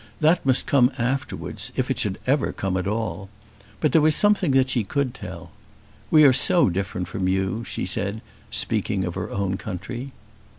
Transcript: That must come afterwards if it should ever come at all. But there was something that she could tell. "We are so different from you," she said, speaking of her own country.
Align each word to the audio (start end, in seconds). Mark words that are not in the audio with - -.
That 0.19 0.43
must 0.43 0.65
come 0.65 0.91
afterwards 0.97 1.71
if 1.75 1.91
it 1.91 1.99
should 1.99 2.17
ever 2.25 2.51
come 2.51 2.75
at 2.75 2.87
all. 2.87 3.29
But 3.79 3.91
there 3.91 4.01
was 4.01 4.15
something 4.15 4.49
that 4.53 4.71
she 4.71 4.83
could 4.83 5.13
tell. 5.13 5.51
"We 6.09 6.23
are 6.23 6.33
so 6.33 6.71
different 6.71 7.07
from 7.07 7.27
you," 7.27 7.63
she 7.63 7.85
said, 7.85 8.23
speaking 8.49 9.03
of 9.03 9.13
her 9.13 9.29
own 9.29 9.57
country. 9.57 10.11